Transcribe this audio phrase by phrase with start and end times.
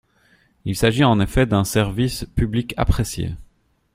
[0.65, 3.35] Il s’agit en effet d’un service public apprécié.